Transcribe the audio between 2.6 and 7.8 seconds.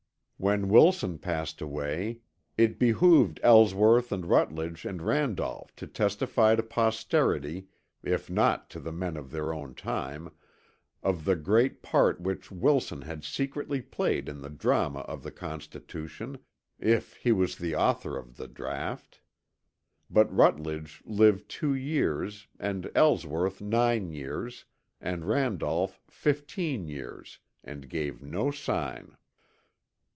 behooved Ellsworth and Rutledge and Randolph to testify to posterity,